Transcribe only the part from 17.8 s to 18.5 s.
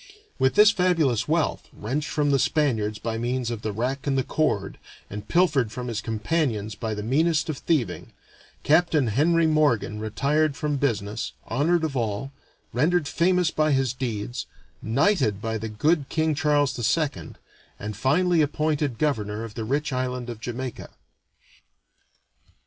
finally